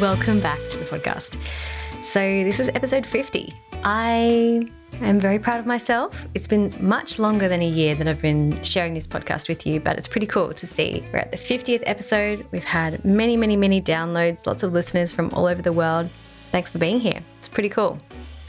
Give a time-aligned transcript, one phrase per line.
[0.00, 1.38] welcome back to the podcast.
[2.02, 3.54] So, this is episode 50.
[3.82, 4.68] I
[5.00, 6.26] am very proud of myself.
[6.34, 9.80] It's been much longer than a year that I've been sharing this podcast with you,
[9.80, 11.02] but it's pretty cool to see.
[11.12, 12.46] We're at the 50th episode.
[12.50, 16.10] We've had many, many, many downloads, lots of listeners from all over the world.
[16.52, 17.20] Thanks for being here.
[17.38, 17.98] It's pretty cool.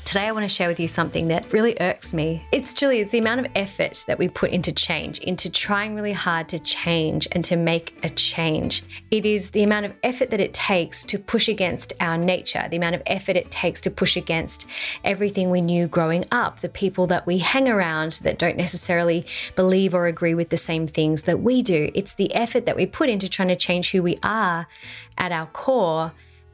[0.08, 2.42] Today, I want to share with you something that really irks me.
[2.54, 6.14] It's truly it's the amount of effort that we put into change, into trying really
[6.14, 8.86] hard to change and to make a change.
[9.12, 12.78] It is the amount of effort that it takes to push against our nature, the
[12.78, 14.66] amount of effort it takes to push against
[15.04, 19.26] everything we knew growing up, the people that we hang around that don't necessarily
[19.58, 21.92] believe or agree with the same things that we do.
[21.94, 24.68] It's the effort that we put into trying to change who we are
[25.18, 26.14] at our core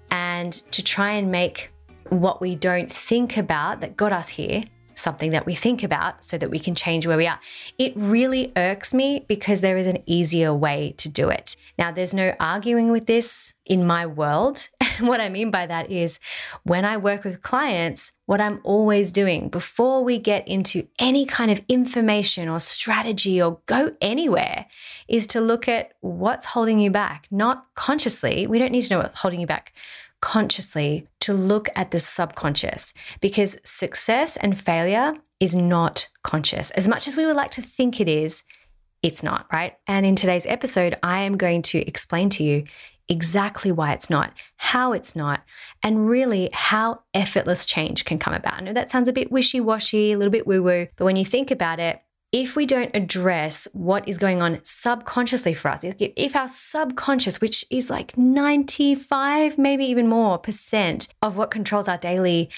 [0.09, 1.69] and to try and make
[2.09, 4.63] what we don't think about that got us here
[4.95, 7.39] something that we think about so that we can change where we are.
[7.77, 11.55] It really irks me because there is an easier way to do it.
[11.77, 14.69] Now, there's no arguing with this in my world.
[14.99, 16.19] what I mean by that is
[16.63, 21.51] when I work with clients, what I'm always doing before we get into any kind
[21.51, 24.65] of information or strategy or go anywhere
[25.07, 28.47] is to look at what's holding you back, not consciously.
[28.47, 29.73] We don't need to know what's holding you back
[30.23, 36.71] consciously to look at the subconscious because success and failure is not conscious.
[36.71, 38.43] As much as we would like to think it is,
[39.01, 39.73] it's not, right?
[39.85, 42.63] And in today's episode, I am going to explain to you
[43.09, 45.43] exactly why it's not, how it's not,
[45.83, 48.61] and really how effortless change can come about.
[48.61, 51.17] I know that sounds a bit wishy washy, a little bit woo woo, but when
[51.17, 52.01] you think about it,
[52.33, 57.63] if we don't address what is going on subconsciously for us, if our subconscious, which
[57.69, 62.49] is like 95, maybe even more percent of what controls our daily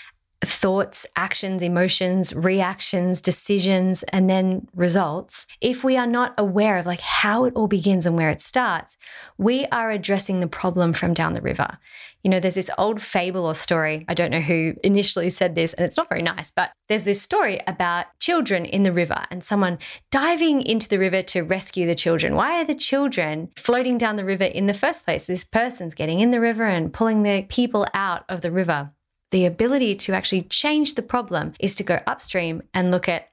[0.44, 7.02] thoughts, actions, emotions, reactions, decisions, and then results, if we are not aware of like
[7.02, 8.97] how it all begins and where it starts,
[9.38, 11.78] we are addressing the problem from down the river.
[12.23, 14.03] You know, there's this old fable or story.
[14.08, 17.22] I don't know who initially said this, and it's not very nice, but there's this
[17.22, 19.78] story about children in the river and someone
[20.09, 22.35] diving into the river to rescue the children.
[22.35, 25.28] Why are the children floating down the river in the first place?
[25.28, 28.91] This person's getting in the river and pulling the people out of the river
[29.35, 33.28] the ability to actually change the problem is to go upstream and look at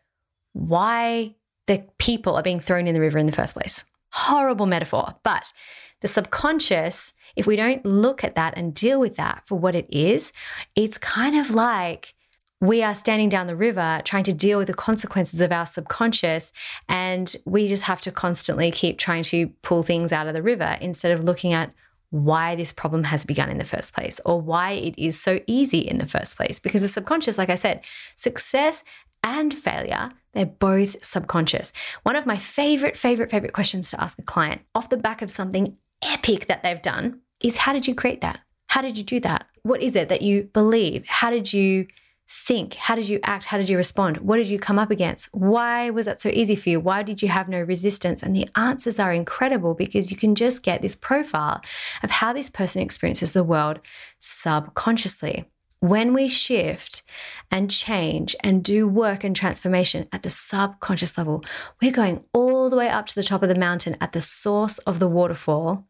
[0.53, 1.33] why
[1.69, 3.85] the people are being thrown in the river in the first place.
[4.11, 5.53] Horrible metaphor, but
[6.01, 9.87] the subconscious, if we don't look at that and deal with that for what it
[9.91, 10.33] is,
[10.75, 12.15] it's kind of like
[12.61, 16.51] we are standing down the river trying to deal with the consequences of our subconscious
[16.89, 20.77] and we just have to constantly keep trying to pull things out of the river
[20.81, 21.73] instead of looking at
[22.12, 25.78] why this problem has begun in the first place or why it is so easy
[25.78, 26.61] in the first place.
[26.61, 27.81] Because the subconscious, like I said,
[28.17, 28.84] success
[29.25, 31.73] and failure, they're both subconscious.
[32.03, 35.31] One of my favorite, favorite, favorite questions to ask a client off the back of
[35.31, 38.41] something epic that they've done is how did you create that?
[38.69, 39.47] How did you do that?
[39.62, 41.06] What is it that you believe?
[41.06, 41.87] How did you
[42.32, 42.75] think?
[42.75, 43.44] How did you act?
[43.44, 44.16] How did you respond?
[44.19, 45.28] What did you come up against?
[45.32, 46.81] Why was that so easy for you?
[46.81, 48.22] Why did you have no resistance?
[48.22, 51.60] And the answers are incredible because you can just get this profile
[52.03, 53.81] of how this person experiences the world
[54.19, 55.44] subconsciously.
[55.81, 57.03] When we shift
[57.50, 61.44] and change and do work and transformation at the subconscious level,
[61.81, 64.78] we're going all the way up to the top of the mountain at the source
[64.78, 65.84] of the waterfall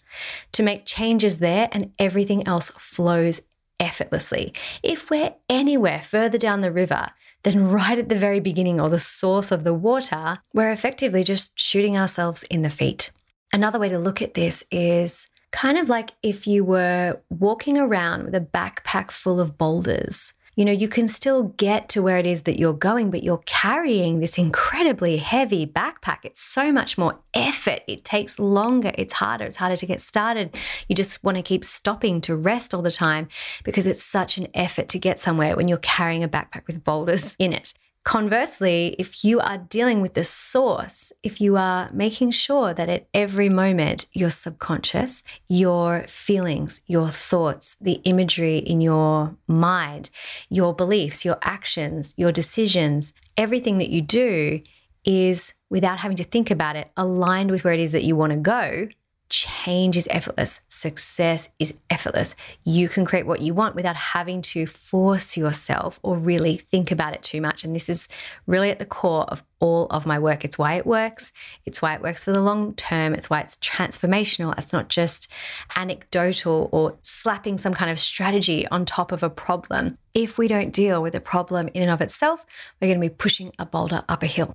[0.52, 3.42] to make changes there, and everything else flows
[3.82, 4.54] effortlessly.
[4.82, 7.08] If we're anywhere further down the river
[7.42, 11.58] than right at the very beginning or the source of the water, we're effectively just
[11.58, 13.10] shooting ourselves in the feet.
[13.52, 18.24] Another way to look at this is kind of like if you were walking around
[18.24, 22.26] with a backpack full of boulders you know, you can still get to where it
[22.26, 26.18] is that you're going, but you're carrying this incredibly heavy backpack.
[26.24, 27.80] It's so much more effort.
[27.88, 28.92] It takes longer.
[28.98, 29.44] It's harder.
[29.44, 30.54] It's harder to get started.
[30.88, 33.28] You just want to keep stopping to rest all the time
[33.64, 37.34] because it's such an effort to get somewhere when you're carrying a backpack with boulders
[37.38, 37.72] in it.
[38.04, 43.06] Conversely, if you are dealing with the source, if you are making sure that at
[43.14, 50.10] every moment your subconscious, your feelings, your thoughts, the imagery in your mind,
[50.48, 54.60] your beliefs, your actions, your decisions, everything that you do
[55.04, 58.32] is without having to think about it, aligned with where it is that you want
[58.32, 58.88] to go,
[59.32, 60.60] change is effortless.
[60.68, 62.36] Success is effortless.
[62.64, 67.14] You can create what you want without having to force yourself or really think about
[67.14, 67.64] it too much.
[67.64, 68.08] And this is
[68.46, 70.44] really at the core of all of my work.
[70.44, 71.32] It's why it works.
[71.64, 73.14] It's why it works for the long term.
[73.14, 74.56] It's why it's transformational.
[74.58, 75.28] It's not just
[75.76, 79.96] anecdotal or slapping some kind of strategy on top of a problem.
[80.14, 82.44] If we don't deal with the problem in and of itself,
[82.80, 84.52] we're going to be pushing a boulder up a hill.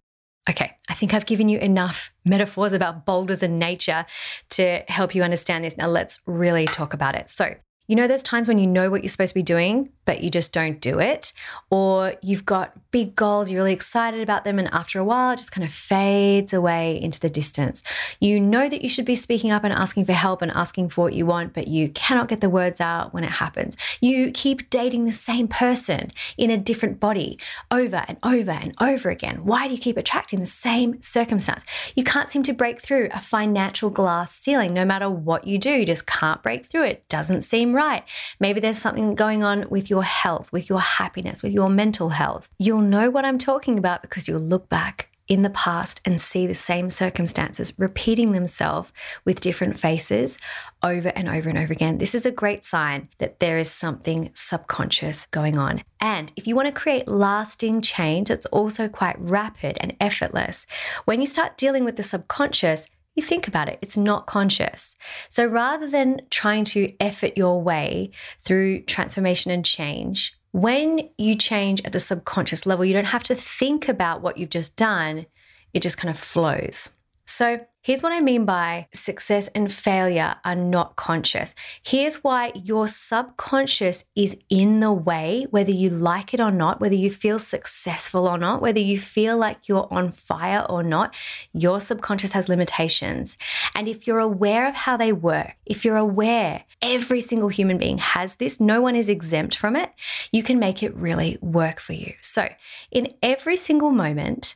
[0.50, 4.06] Okay, I think I've given you enough metaphors about boulders and nature
[4.52, 5.78] to help you understand this.
[5.78, 7.30] Now let's really talk about it.
[7.30, 7.56] So,
[7.88, 10.30] You know, there's times when you know what you're supposed to be doing, but you
[10.30, 11.32] just don't do it?
[11.70, 15.38] Or you've got big goals, you're really excited about them, and after a while, it
[15.38, 17.84] just kind of fades away into the distance.
[18.20, 21.06] You know that you should be speaking up and asking for help and asking for
[21.06, 23.78] what you want, but you cannot get the words out when it happens.
[24.02, 27.40] You keep dating the same person in a different body
[27.72, 29.46] over and over and over again.
[29.46, 31.64] Why do you keep attracting the same circumstance?
[31.96, 35.72] You can't seem to break through a financial glass ceiling no matter what you do.
[35.72, 37.08] You just can't break through it.
[37.08, 38.04] Doesn't seem right.
[38.40, 42.50] Maybe there's something going on with your health, with your happiness, with your mental health.
[42.60, 46.48] You'll know what I'm talking about because you'll look back in the past and see
[46.48, 48.94] the same circumstances repeating themselves
[49.26, 50.38] with different faces
[50.84, 51.98] over and over and over again.
[51.98, 55.84] This is a great sign that there is something subconscious going on.
[56.00, 60.66] And if you want to create lasting change, it's also quite rapid and effortless.
[61.06, 64.96] When you start dealing with the subconscious, you think about it, it's not conscious.
[65.30, 68.12] So rather than trying to effort your way
[68.44, 73.36] through transformation and change, when you change at the subconscious level, you don't have to
[73.36, 75.26] think about what you've just done,
[75.74, 76.96] it just kind of flows.
[77.30, 81.56] So, here's what I mean by success and failure are not conscious.
[81.84, 86.96] Here's why your subconscious is in the way, whether you like it or not, whether
[86.96, 91.14] you feel successful or not, whether you feel like you're on fire or not,
[91.52, 93.38] your subconscious has limitations.
[93.76, 97.98] And if you're aware of how they work, if you're aware every single human being
[97.98, 99.92] has this, no one is exempt from it,
[100.32, 102.14] you can make it really work for you.
[102.22, 102.48] So,
[102.90, 104.56] in every single moment,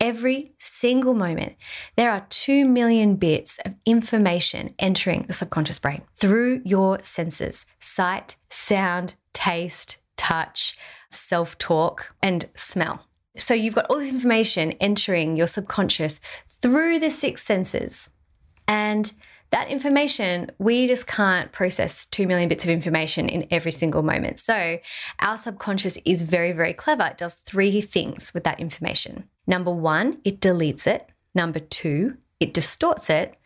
[0.00, 1.56] Every single moment,
[1.96, 8.36] there are 2 million bits of information entering the subconscious brain through your senses sight,
[8.50, 10.76] sound, taste, touch,
[11.10, 13.02] self talk, and smell.
[13.38, 18.10] So you've got all this information entering your subconscious through the six senses.
[18.68, 19.12] And
[19.50, 24.38] that information, we just can't process 2 million bits of information in every single moment.
[24.38, 24.78] So,
[25.20, 27.04] our subconscious is very, very clever.
[27.04, 29.28] It does three things with that information.
[29.46, 31.08] Number one, it deletes it.
[31.34, 33.36] Number two, it distorts it.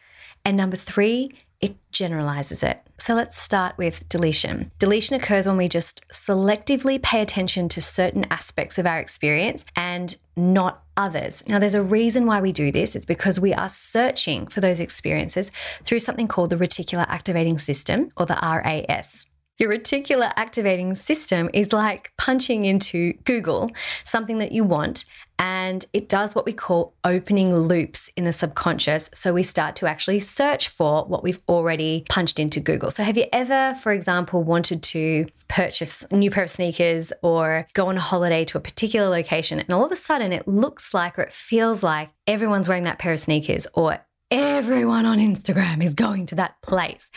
[0.44, 2.80] And number three, it generalizes it.
[2.98, 4.70] So let's start with deletion.
[4.78, 10.16] Deletion occurs when we just selectively pay attention to certain aspects of our experience and
[10.36, 11.42] not others.
[11.48, 12.94] Now, there's a reason why we do this.
[12.94, 15.50] It's because we are searching for those experiences
[15.84, 19.26] through something called the reticular activating system or the RAS.
[19.58, 23.70] Your reticular activating system is like punching into Google
[24.04, 25.04] something that you want,
[25.40, 29.08] and it does what we call opening loops in the subconscious.
[29.14, 32.90] So we start to actually search for what we've already punched into Google.
[32.90, 37.66] So, have you ever, for example, wanted to purchase a new pair of sneakers or
[37.72, 40.92] go on a holiday to a particular location, and all of a sudden it looks
[40.92, 43.98] like or it feels like everyone's wearing that pair of sneakers or
[44.30, 47.10] everyone on Instagram is going to that place.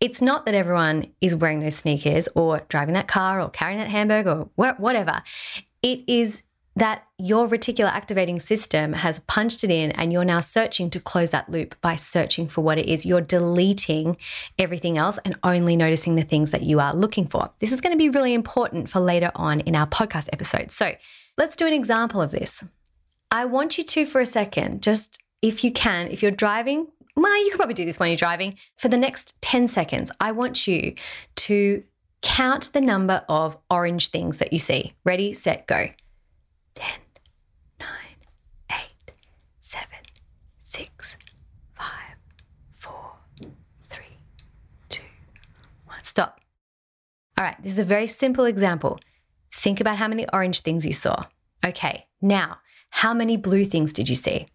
[0.00, 3.88] It's not that everyone is wearing those sneakers or driving that car or carrying that
[3.88, 5.22] hamburger or whatever.
[5.82, 6.42] It is
[6.80, 11.28] that your reticular activating system has punched it in and you're now searching to close
[11.28, 13.04] that loop by searching for what it is.
[13.04, 14.16] You're deleting
[14.58, 17.50] everything else and only noticing the things that you are looking for.
[17.58, 20.72] This is going to be really important for later on in our podcast episode.
[20.72, 20.92] So
[21.36, 22.64] let's do an example of this.
[23.30, 27.44] I want you to, for a second, just if you can, if you're driving, well,
[27.44, 28.56] you can probably do this when you're driving.
[28.78, 30.94] For the next 10 seconds, I want you
[31.36, 31.84] to
[32.22, 34.94] count the number of orange things that you see.
[35.04, 35.90] Ready, set, go.
[36.74, 36.90] 10,
[37.80, 37.88] 9,
[38.70, 38.76] 8,
[39.60, 39.86] 7,
[40.62, 41.16] 6,
[41.76, 41.86] 5,
[42.72, 42.92] 4,
[43.90, 44.04] 3,
[44.88, 45.02] 2,
[45.86, 45.98] 1.
[46.02, 46.40] Stop.
[47.38, 49.00] All right, this is a very simple example.
[49.52, 51.24] Think about how many orange things you saw.
[51.64, 52.58] Okay, now,
[52.90, 54.46] how many blue things did you see?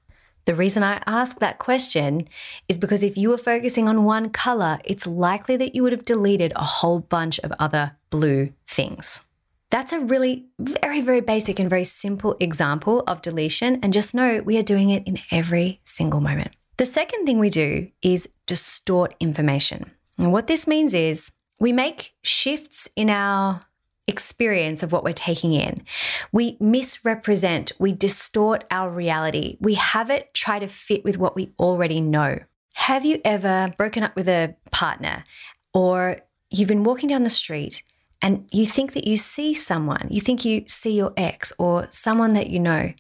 [0.46, 2.28] The reason I ask that question
[2.70, 6.06] is because if you were focusing on one color, it's likely that you would have
[6.06, 9.28] deleted a whole bunch of other blue things.
[9.76, 13.78] That's a really very, very basic and very simple example of deletion.
[13.84, 16.52] And just know we are doing it in every single moment.
[16.78, 19.92] The second thing we do is distort information.
[20.18, 23.66] And what this means is we make shifts in our
[24.08, 25.84] experience of what we're taking in.
[26.32, 29.58] We misrepresent, we distort our reality.
[29.60, 32.40] We have it try to fit with what we already know.
[32.76, 35.26] Have you ever broken up with a partner
[35.74, 37.84] or you've been walking down the street
[38.22, 42.34] and you think that you see someone, you think you see your ex or someone
[42.34, 42.94] that you know.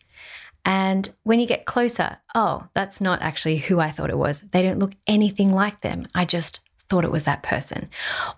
[0.65, 4.41] And when you get closer, oh, that's not actually who I thought it was.
[4.41, 6.07] They don't look anything like them.
[6.15, 7.89] I just thought it was that person.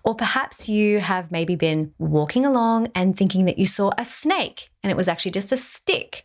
[0.04, 4.70] Or perhaps you have maybe been walking along and thinking that you saw a snake
[4.82, 6.22] and it was actually just a stick.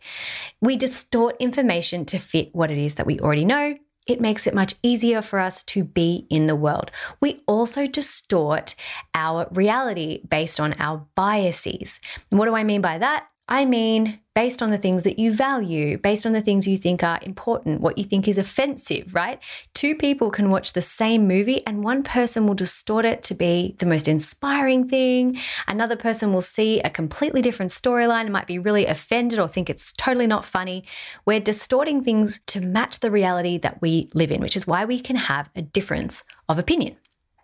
[0.60, 3.76] We distort information to fit what it is that we already know.
[4.06, 6.90] It makes it much easier for us to be in the world.
[7.20, 8.74] We also distort
[9.14, 12.00] our reality based on our biases.
[12.30, 13.26] And what do I mean by that?
[13.46, 17.02] I mean, based on the things that you value, based on the things you think
[17.02, 19.38] are important, what you think is offensive, right?
[19.74, 23.76] Two people can watch the same movie and one person will distort it to be
[23.78, 25.38] the most inspiring thing.
[25.68, 29.68] Another person will see a completely different storyline and might be really offended or think
[29.68, 30.82] it's totally not funny.
[31.26, 35.00] We're distorting things to match the reality that we live in, which is why we
[35.00, 36.96] can have a difference of opinion.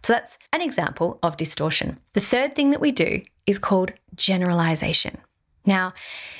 [0.02, 2.00] So that's an example of distortion.
[2.14, 5.18] The third thing that we do is called generalization.
[5.66, 5.92] Now,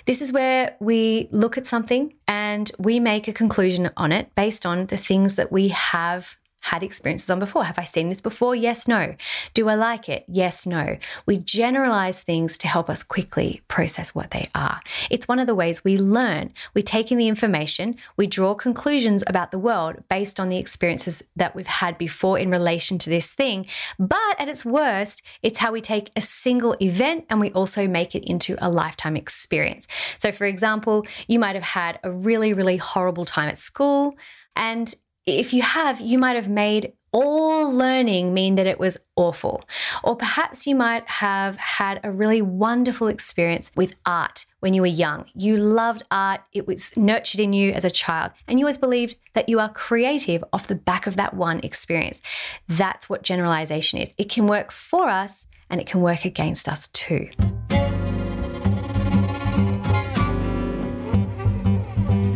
[0.06, 4.64] this is where we look at something and we make a conclusion on it based
[4.64, 7.64] on the things that we have had experiences on before.
[7.64, 8.54] Have I seen this before?
[8.54, 9.14] Yes, no.
[9.54, 10.24] Do I like it?
[10.28, 10.98] Yes, no.
[11.26, 14.80] We generalize things to help us quickly process what they are.
[15.10, 16.52] It's one of the ways we learn.
[16.74, 21.22] We take in the information, we draw conclusions about the world based on the experiences
[21.36, 23.66] that we've had before in relation to this thing.
[23.98, 28.14] But at its worst, it's how we take a single event and we also make
[28.14, 29.88] it into a lifetime experience.
[30.18, 34.16] So, for example, you might have had a really, really horrible time at school.
[34.56, 34.94] And
[35.26, 39.64] if you have, you might have made all learning mean that it was awful.
[40.04, 44.86] Or perhaps you might have had a really wonderful experience with art when you were
[44.86, 45.26] young.
[45.34, 49.16] You loved art, it was nurtured in you as a child, and you always believed
[49.34, 52.22] that you are creative off the back of that one experience.
[52.68, 54.14] That's what generalization is.
[54.16, 57.28] It can work for us and it can work against us too.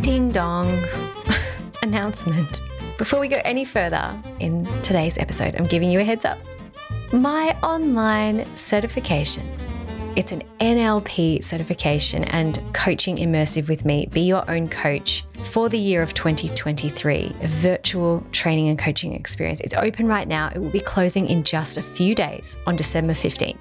[0.01, 0.83] Ding dong.
[1.81, 2.61] Announcement.
[2.97, 6.37] Before we go any further in today's episode, I'm giving you a heads up.
[7.11, 9.45] My online certification.
[10.15, 14.07] It's an NLP certification and coaching immersive with me.
[14.13, 19.59] Be your own coach for the year of 2023, a virtual training and coaching experience.
[19.59, 20.49] It's open right now.
[20.55, 23.57] It will be closing in just a few days on December 15th.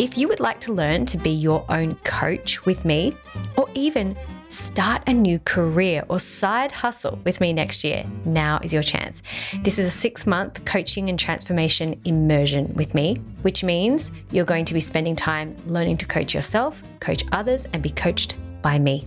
[0.00, 3.14] If you would like to learn to be your own coach with me,
[3.56, 4.16] or even
[4.50, 8.04] Start a new career or side hustle with me next year.
[8.24, 9.22] Now is your chance.
[9.62, 14.64] This is a six month coaching and transformation immersion with me, which means you're going
[14.64, 19.06] to be spending time learning to coach yourself, coach others, and be coached by me.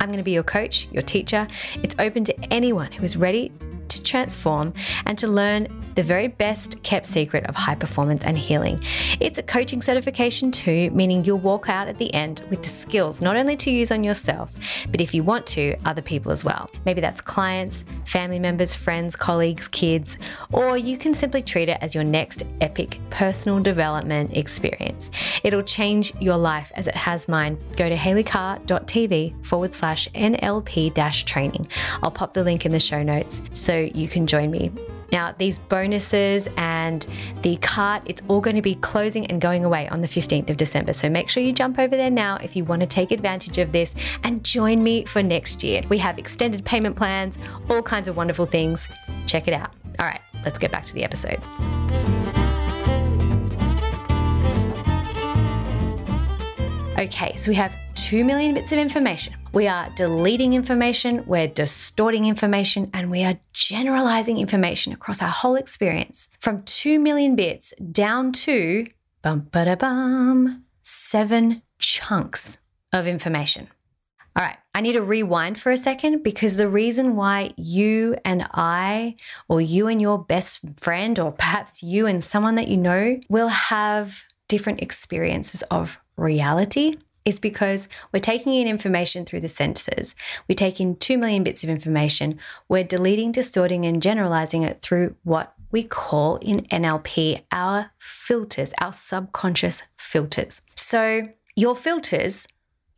[0.00, 1.46] I'm going to be your coach, your teacher.
[1.84, 3.52] It's open to anyone who is ready
[3.88, 4.72] to transform
[5.06, 8.82] and to learn the very best kept secret of high performance and healing.
[9.20, 13.20] It's a coaching certification too, meaning you'll walk out at the end with the skills
[13.20, 14.52] not only to use on yourself,
[14.90, 16.70] but if you want to, other people as well.
[16.84, 20.18] Maybe that's clients, family members, friends, colleagues, kids,
[20.52, 25.10] or you can simply treat it as your next epic personal development experience.
[25.42, 27.58] It'll change your life as it has mine.
[27.76, 31.68] Go to haleycarr.tv forward slash NLP dash training.
[32.02, 33.42] I'll pop the link in the show notes
[33.74, 34.70] so you can join me.
[35.10, 37.04] Now, these bonuses and
[37.42, 40.56] the cart, it's all going to be closing and going away on the 15th of
[40.56, 40.92] December.
[40.92, 43.72] So make sure you jump over there now if you want to take advantage of
[43.72, 45.82] this and join me for next year.
[45.88, 47.36] We have extended payment plans,
[47.68, 48.88] all kinds of wonderful things.
[49.26, 49.72] Check it out.
[49.98, 51.40] All right, let's get back to the episode.
[56.96, 59.34] Okay, so we have 2 million bits of information.
[59.52, 65.56] We are deleting information, we're distorting information, and we are generalizing information across our whole
[65.56, 68.86] experience from 2 million bits down to
[69.22, 72.58] bum ba bum seven chunks
[72.92, 73.68] of information.
[74.36, 78.46] All right, I need to rewind for a second because the reason why you and
[78.52, 79.14] I,
[79.48, 83.48] or you and your best friend, or perhaps you and someone that you know, will
[83.48, 90.14] have different experiences of reality is because we're taking in information through the senses.
[90.48, 92.38] We take in 2 million bits of information.
[92.68, 98.92] We're deleting, distorting, and generalizing it through what we call in NLP our filters, our
[98.92, 100.60] subconscious filters.
[100.76, 102.46] So, your filters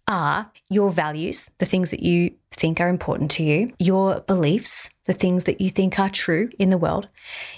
[0.08, 5.12] are your values, the things that you think are important to you, your beliefs, the
[5.12, 7.08] things that you think are true in the world,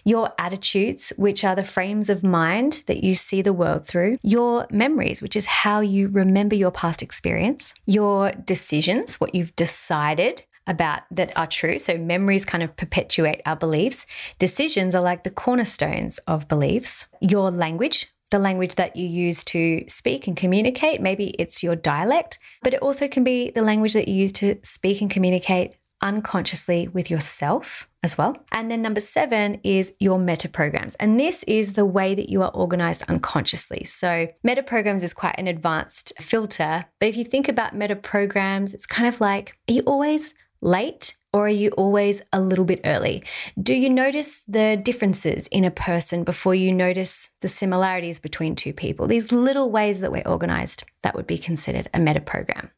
[0.05, 4.67] your attitudes, which are the frames of mind that you see the world through, your
[4.71, 11.03] memories, which is how you remember your past experience, your decisions, what you've decided about
[11.11, 11.79] that are true.
[11.79, 14.07] So memories kind of perpetuate our beliefs.
[14.39, 17.09] Decisions are like the cornerstones of beliefs.
[17.21, 21.01] Your language, the language that you use to speak and communicate.
[21.01, 24.59] Maybe it's your dialect, but it also can be the language that you use to
[24.63, 28.37] speak and communicate unconsciously with yourself as well.
[28.53, 30.95] And then number seven is your meta programs.
[30.97, 33.85] And this is the way that you are organized unconsciously.
[33.85, 36.85] So, meta programs is quite an advanced filter.
[37.01, 41.17] But if you think about meta programs, it's kind of like, are you always late?
[41.33, 43.23] Or are you always a little bit early?
[43.63, 48.73] Do you notice the differences in a person before you notice the similarities between two
[48.73, 49.07] people?
[49.07, 52.71] These little ways that we're organized, that would be considered a meta program.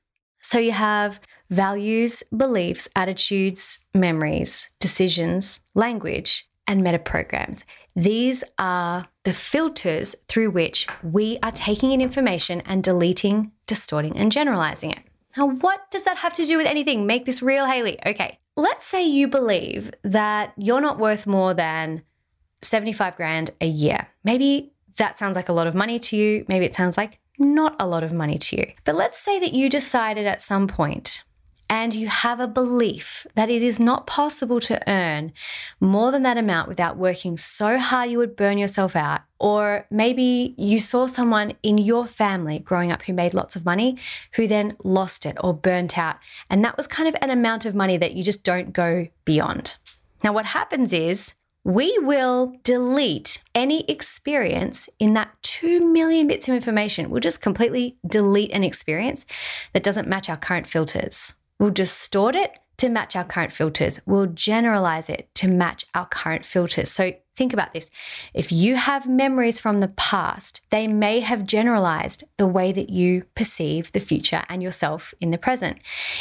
[0.42, 7.64] So you have values, beliefs, attitudes, memories, decisions, language, and meta programs.
[7.95, 14.33] These are the filters through which we are taking in information and deleting, distorting, and
[14.33, 15.00] generalizing it.
[15.37, 17.06] Now, what does that have to do with anything?
[17.06, 17.99] Make this real, Haley.
[18.06, 22.02] Okay, let's say you believe that you're not worth more than
[22.62, 24.08] 75 grand a year.
[24.25, 26.44] Maybe that sounds like a lot of money to you.
[26.49, 28.72] Maybe it sounds like not a lot of money to you.
[28.84, 31.25] But let's say that you decided at some point
[31.70, 35.32] and you have a belief that it is not possible to earn
[35.78, 39.20] more than that amount without working so hard you would burn yourself out.
[39.38, 43.96] Or maybe you saw someone in your family growing up who made lots of money
[44.32, 46.16] who then lost it or burnt out.
[46.50, 49.76] And that was kind of an amount of money that you just don't go beyond.
[50.24, 56.54] Now, what happens is we will delete any experience in that 2 million bits of
[56.54, 57.10] information.
[57.10, 59.24] We'll just completely delete an experience
[59.72, 61.34] that doesn't match our current filters.
[61.60, 64.00] We'll distort it to match our current filters.
[64.06, 66.90] We'll generalize it to match our current filters.
[66.90, 67.90] So think about this.
[68.32, 73.24] If you have memories from the past, they may have generalized the way that you
[73.34, 75.78] perceive the future and yourself in the present.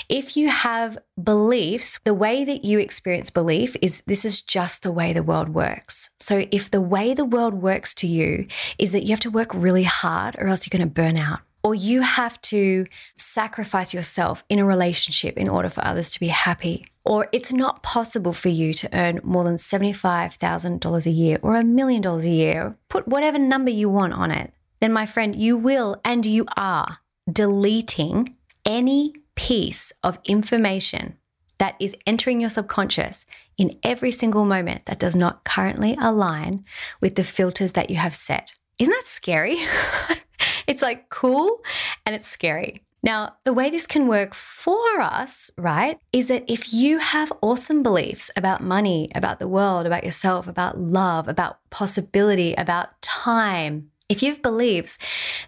[0.09, 4.91] If you have beliefs, the way that you experience belief is this is just the
[4.91, 6.09] way the world works.
[6.19, 9.53] So if the way the world works to you is that you have to work
[9.53, 12.85] really hard or else you're going to burn out or you have to
[13.17, 17.83] sacrifice yourself in a relationship in order for others to be happy, or it's not
[17.83, 22.29] possible for you to earn more than $75,000 a year or a million dollars a
[22.29, 26.45] year, put whatever number you want on it, then my friend, you will and you
[26.55, 26.99] are
[27.31, 28.35] deleting
[28.65, 31.17] any piece of information
[31.57, 33.25] that is entering your subconscious
[33.57, 36.63] in every single moment that does not currently align
[37.01, 38.55] with the filters that you have set.
[38.79, 39.57] Isn't that scary?
[40.69, 41.61] it's like cool
[42.05, 42.83] and it's scary.
[43.01, 47.81] Now, the way this can work for us, right, is that if you have awesome
[47.81, 54.21] beliefs about money, about the world, about yourself, about love, about possibility, about time, if
[54.21, 54.97] you have beliefs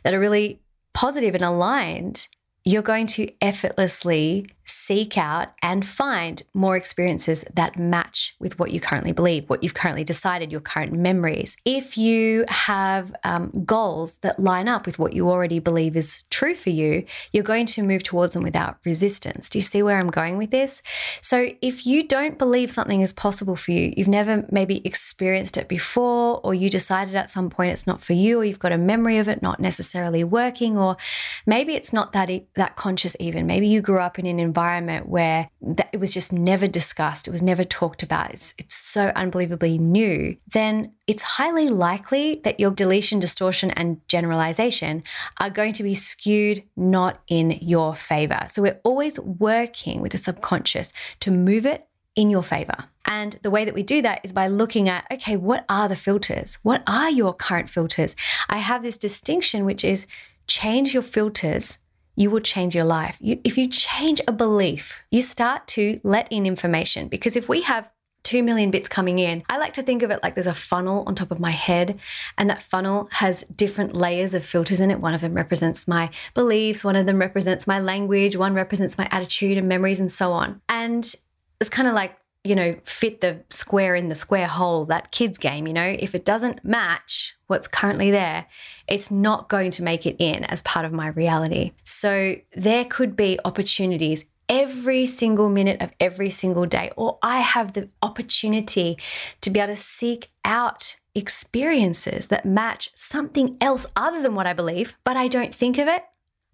[0.04, 0.62] that are really
[0.94, 2.28] positive and aligned,
[2.64, 8.80] you're going to effortlessly seek out and find more experiences that match with what you
[8.80, 11.58] currently believe, what you've currently decided, your current memories.
[11.66, 16.56] If you have um, goals that line up with what you already believe is true
[16.56, 19.50] for you, you're going to move towards them without resistance.
[19.50, 20.82] Do you see where I'm going with this?
[21.22, 25.68] So, if you don't believe something is possible for you, you've never maybe experienced it
[25.68, 28.78] before, or you decided at some point it's not for you, or you've got a
[28.78, 30.98] memory of it not necessarily working, or
[31.46, 33.46] maybe it's not that that conscious even.
[33.46, 37.28] Maybe you grew up in an environment environment where that it was just never discussed,
[37.28, 42.60] it was never talked about, it's, it's so unbelievably new, then it's highly likely that
[42.60, 45.04] your deletion, distortion, and generalization
[45.40, 48.46] are going to be skewed not in your favor.
[48.48, 52.86] So we're always working with the subconscious to move it in your favor.
[53.06, 55.96] And the way that we do that is by looking at okay, what are the
[55.96, 56.60] filters?
[56.62, 58.16] What are your current filters?
[58.48, 60.08] I have this distinction, which is
[60.48, 61.78] change your filters
[62.22, 63.18] you will change your life.
[63.20, 67.08] You, if you change a belief, you start to let in information.
[67.08, 67.90] Because if we have
[68.24, 71.04] 2 million bits coming in, I like to think of it like there's a funnel
[71.08, 72.00] on top of my head,
[72.38, 75.00] and that funnel has different layers of filters in it.
[75.00, 79.08] One of them represents my beliefs, one of them represents my language, one represents my
[79.10, 80.62] attitude and memories, and so on.
[80.70, 81.12] And
[81.60, 85.38] it's kind of like you know, fit the square in the square hole, that kids
[85.38, 88.48] game, you know, if it doesn't match what's currently there,
[88.88, 91.74] it's not going to make it in as part of my reality.
[91.84, 97.74] So there could be opportunities every single minute of every single day, or I have
[97.74, 98.98] the opportunity
[99.42, 104.54] to be able to seek out experiences that match something else other than what I
[104.54, 106.04] believe, but I don't think of it.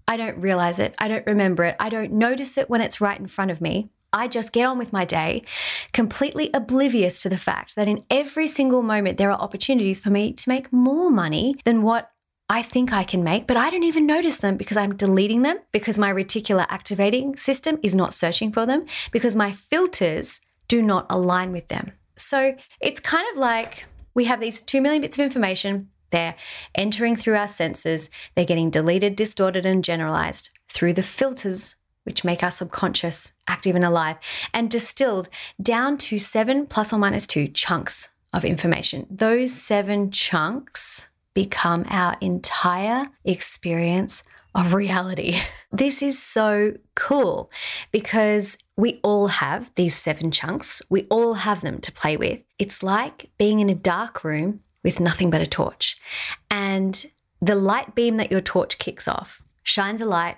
[0.07, 0.95] I don't realize it.
[0.99, 1.75] I don't remember it.
[1.79, 3.89] I don't notice it when it's right in front of me.
[4.13, 5.43] I just get on with my day,
[5.93, 10.33] completely oblivious to the fact that in every single moment there are opportunities for me
[10.33, 12.11] to make more money than what
[12.49, 15.59] I think I can make, but I don't even notice them because I'm deleting them,
[15.73, 20.39] because my reticular activating system is not searching for them, because my filters
[20.69, 21.91] do not align with them.
[22.15, 25.89] So it's kind of like we have these 2 million bits of information.
[26.11, 26.35] They're
[26.73, 28.09] entering through our senses.
[28.35, 31.75] They're getting deleted, distorted, and generalized through the filters
[32.07, 34.15] which make our subconscious active and alive,
[34.53, 35.29] and distilled
[35.61, 39.05] down to seven plus or minus two chunks of information.
[39.11, 44.23] Those seven chunks become our entire experience
[44.55, 45.37] of reality.
[45.69, 47.51] This is so cool
[47.91, 50.81] because we all have these seven chunks.
[50.89, 52.41] We all have them to play with.
[52.57, 55.97] It's like being in a dark room with nothing but a torch.
[56.49, 57.05] And
[57.41, 60.37] the light beam that your torch kicks off shines a light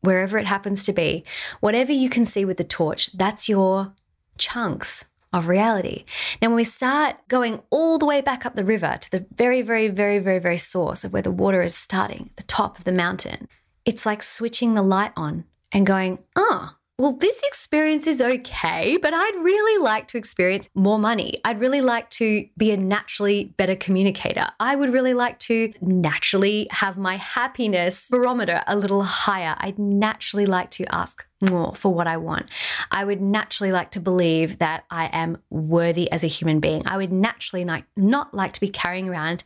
[0.00, 1.24] wherever it happens to be.
[1.60, 3.92] Whatever you can see with the torch, that's your
[4.38, 6.04] chunks of reality.
[6.42, 9.62] Now, when we start going all the way back up the river to the very,
[9.62, 12.92] very, very, very, very source of where the water is starting, the top of the
[12.92, 13.48] mountain,
[13.84, 19.14] it's like switching the light on and going, oh, well, this experience is okay, but
[19.14, 21.40] I'd really like to experience more money.
[21.46, 24.48] I'd really like to be a naturally better communicator.
[24.60, 29.56] I would really like to naturally have my happiness barometer a little higher.
[29.56, 32.50] I'd naturally like to ask more for what I want.
[32.90, 36.82] I would naturally like to believe that I am worthy as a human being.
[36.84, 39.42] I would naturally not, like to be carrying around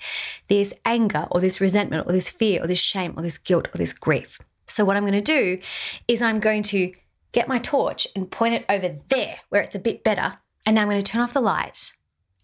[0.49, 3.79] this anger or this resentment or this fear or this shame or this guilt or
[3.79, 4.41] this grief.
[4.67, 5.61] So, what I'm going to do
[6.09, 6.93] is I'm going to
[7.35, 10.39] get my torch and point it over there where it's a bit better.
[10.65, 11.93] And now I'm going to turn off the light.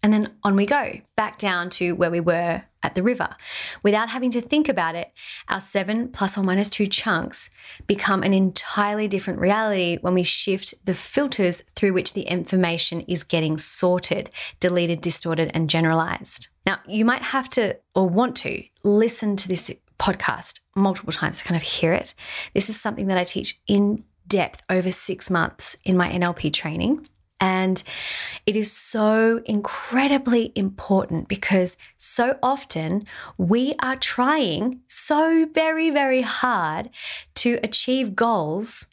[0.03, 3.35] And then on we go, back down to where we were at the river.
[3.83, 5.11] Without having to think about it,
[5.47, 7.51] our seven plus or minus two chunks
[7.85, 13.23] become an entirely different reality when we shift the filters through which the information is
[13.23, 16.47] getting sorted, deleted, distorted, and generalized.
[16.65, 21.43] Now, you might have to or want to listen to this podcast multiple times to
[21.43, 22.15] kind of hear it.
[22.55, 27.05] This is something that I teach in depth over six months in my NLP training.
[27.41, 27.83] And
[28.45, 33.05] it is so incredibly important because so often
[33.37, 36.89] we are trying so very, very hard
[37.35, 38.87] to achieve goals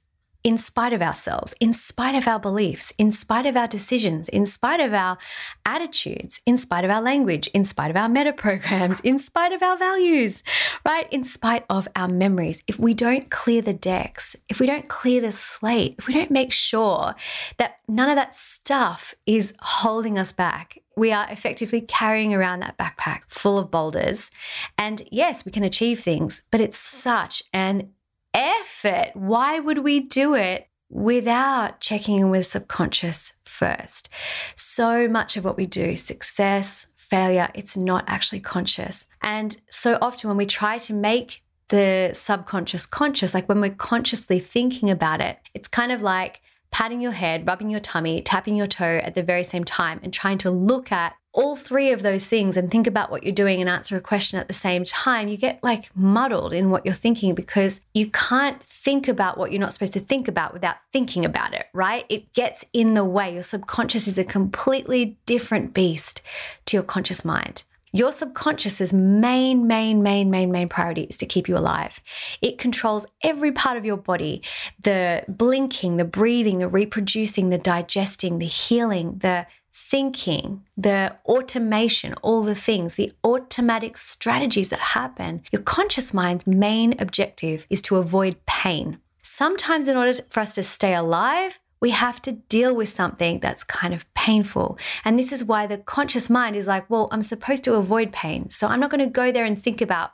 [0.45, 4.47] in spite of ourselves, in spite of our beliefs, in spite of our decisions, in
[4.47, 5.19] spite of our
[5.67, 9.63] attitudes, in spite of our language, in spite of our meta programs, in spite of
[9.63, 10.43] our values,
[10.85, 11.13] right?
[11.13, 12.63] In spite of our memories.
[12.67, 16.31] If we don't clear the decks, if we don't clear the slate, if we don't
[16.31, 17.15] make sure
[17.57, 22.77] that none of that stuff is holding us back, we are effectively carrying around that
[22.77, 24.31] backpack full of boulders.
[24.77, 27.91] And yes, we can achieve things, but it's such an
[28.35, 29.11] effort.
[29.15, 34.09] Why would we do it without checking in with subconscious first?
[34.57, 39.07] So much of what we do, success, failure, it's not actually conscious.
[39.23, 44.41] And so often when we try to make the subconscious conscious, like when we're consciously
[44.41, 48.67] thinking about it, it's kind of like patting your head, rubbing your tummy, tapping your
[48.67, 52.27] toe at the very same time, and trying to look at all three of those
[52.27, 55.29] things and think about what you're doing and answer a question at the same time,
[55.29, 59.61] you get like muddled in what you're thinking because you can't think about what you're
[59.61, 62.07] not supposed to think about without thinking about it, right?
[62.09, 63.33] It gets in the way.
[63.33, 66.23] Your subconscious is a completely different beast
[66.67, 67.65] to your conscious mind.
[67.93, 72.03] Your subconscious's main, main, main, main, main priority is to keep you alive.
[72.43, 74.43] It controls every part of your body
[74.83, 79.47] the blinking, the breathing, the reproducing, the digesting, the healing, the
[79.91, 86.95] thinking, the automation, all the things, the automatic strategies that happen, your conscious mind's main
[87.01, 88.99] objective is to avoid pain.
[89.23, 93.65] Sometimes, in order for us to stay alive, we have to deal with something that's
[93.65, 94.79] kind of painful.
[95.05, 98.51] And this is why the conscious mind is like, well, I'm supposed to avoid pain.
[98.51, 100.11] So I'm not going to go there and think about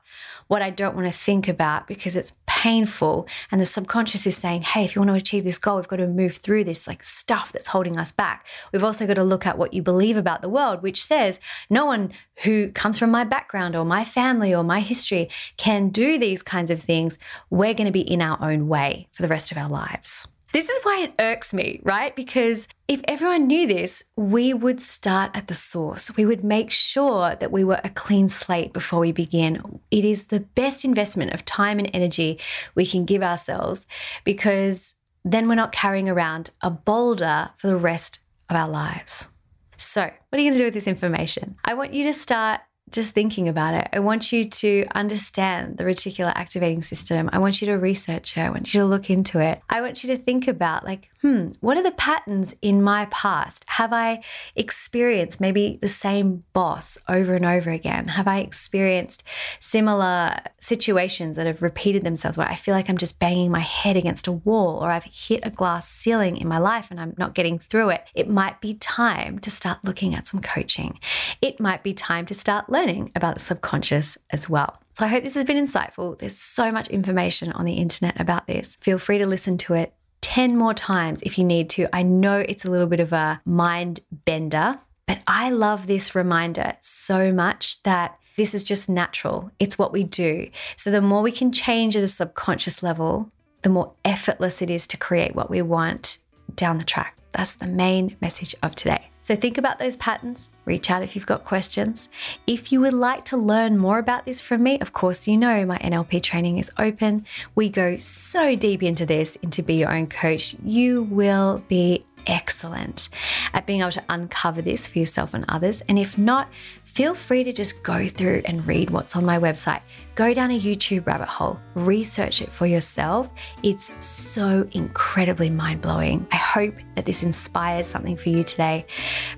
[0.48, 3.26] what I don't want to think about because it's painful.
[3.50, 5.96] And the subconscious is saying, hey, if you want to achieve this goal, we've got
[5.96, 8.46] to move through this like stuff that's holding us back.
[8.72, 11.85] We've also got to look at what you believe about the world, which says no
[11.87, 16.42] one who comes from my background or my family or my history can do these
[16.42, 17.18] kinds of things.
[17.50, 20.26] We're going to be in our own way for the rest of our lives.
[20.55, 22.14] This is why it irks me, right?
[22.14, 26.17] Because if everyone knew this, we would start at the source.
[26.17, 29.81] We would make sure that we were a clean slate before we begin.
[29.90, 32.38] It is the best investment of time and energy
[32.77, 33.88] we can give ourselves
[34.23, 39.31] because then we're not carrying around a boulder for the rest of our lives.
[39.77, 41.57] So, what are you going to do with this information?
[41.64, 42.61] I want you to start
[42.94, 43.88] just thinking about it.
[43.92, 47.28] I want you to understand the reticular activating system.
[47.33, 48.40] I want you to research it.
[48.40, 49.61] I want you to look into it.
[49.68, 53.64] I want you to think about, like, hmm, what are the patterns in my past?
[53.66, 54.22] Have I
[54.54, 58.09] experienced maybe the same boss over and over again?
[58.09, 59.24] Have I experienced
[59.59, 63.96] similar situations that have repeated themselves where I feel like I'm just banging my head
[63.96, 67.35] against a wall or I've hit a glass ceiling in my life and I'm not
[67.35, 68.07] getting through it?
[68.14, 71.00] It might be time to start looking at some coaching.
[71.42, 74.79] It might be time to start learning about the subconscious as well.
[74.92, 76.18] So I hope this has been insightful.
[76.18, 78.77] There's so much information on the internet about this.
[78.77, 81.88] Feel free to listen to it 10 more times if you need to.
[81.94, 86.77] I know it's a little bit of a mind bender, but I love this reminder
[86.81, 89.51] so much that This is just natural.
[89.61, 90.51] It's what we do.
[90.77, 93.31] So the more we can change at a subconscious level,
[93.62, 96.18] the more effortless it is to create what we want
[96.55, 97.16] down the track.
[97.33, 99.11] That's the main message of today.
[99.24, 102.10] So think about those patterns, reach out if you've got questions.
[102.46, 105.64] If you would like to learn more about this from me, of course, you know
[105.64, 107.24] my NLP training is open.
[107.54, 110.56] We go so deep into this, into be your own coach.
[110.62, 113.08] You will be excellent
[113.52, 115.82] at being able to uncover this for yourself and others.
[115.88, 116.48] And if not,
[116.84, 119.80] feel free to just go through and read what's on my website.
[120.14, 123.30] Go down a YouTube rabbit hole, research it for yourself.
[123.62, 126.26] It's so incredibly mind blowing.
[126.30, 128.87] I hope that this inspires something for you today.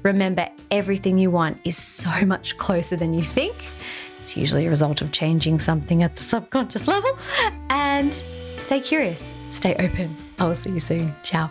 [0.03, 3.55] Remember, everything you want is so much closer than you think.
[4.20, 7.16] It's usually a result of changing something at the subconscious level.
[7.70, 8.12] And
[8.57, 10.16] stay curious, stay open.
[10.40, 11.14] I will see you soon.
[11.22, 11.51] Ciao.